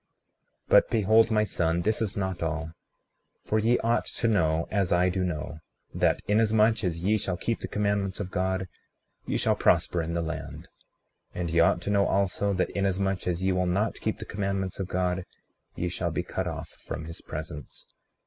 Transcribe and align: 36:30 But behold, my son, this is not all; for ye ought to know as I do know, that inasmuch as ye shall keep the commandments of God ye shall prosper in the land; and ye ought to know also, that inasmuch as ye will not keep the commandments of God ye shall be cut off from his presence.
36:30 0.69 0.69
But 0.69 0.89
behold, 0.89 1.29
my 1.29 1.43
son, 1.43 1.81
this 1.83 2.01
is 2.01 2.17
not 2.17 2.41
all; 2.41 2.71
for 3.43 3.59
ye 3.59 3.77
ought 3.83 4.05
to 4.05 4.27
know 4.27 4.67
as 4.71 4.91
I 4.91 5.09
do 5.09 5.23
know, 5.23 5.59
that 5.93 6.23
inasmuch 6.27 6.83
as 6.83 7.01
ye 7.01 7.19
shall 7.19 7.37
keep 7.37 7.59
the 7.59 7.67
commandments 7.67 8.19
of 8.19 8.31
God 8.31 8.67
ye 9.27 9.37
shall 9.37 9.55
prosper 9.55 10.01
in 10.01 10.13
the 10.13 10.23
land; 10.23 10.69
and 11.35 11.51
ye 11.51 11.59
ought 11.59 11.83
to 11.83 11.91
know 11.91 12.07
also, 12.07 12.51
that 12.51 12.71
inasmuch 12.71 13.27
as 13.27 13.43
ye 13.43 13.51
will 13.51 13.67
not 13.67 13.99
keep 14.01 14.17
the 14.17 14.25
commandments 14.25 14.79
of 14.79 14.87
God 14.87 15.23
ye 15.75 15.87
shall 15.87 16.09
be 16.09 16.23
cut 16.23 16.47
off 16.47 16.69
from 16.83 17.05
his 17.05 17.21
presence. 17.21 17.85